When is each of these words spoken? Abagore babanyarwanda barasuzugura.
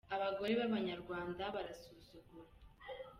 Abagore 0.15 0.53
babanyarwanda 0.61 1.43
barasuzugura. 1.55 2.49